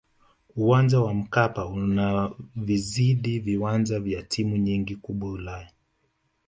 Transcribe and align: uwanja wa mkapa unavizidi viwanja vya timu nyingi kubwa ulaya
uwanja 0.55 0.99
wa 0.99 1.13
mkapa 1.13 1.65
unavizidi 1.67 3.39
viwanja 3.39 3.99
vya 3.99 4.23
timu 4.23 4.57
nyingi 4.57 4.95
kubwa 4.95 5.29
ulaya 5.31 5.71